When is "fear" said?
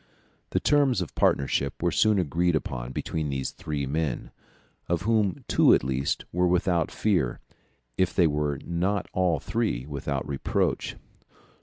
6.89-7.39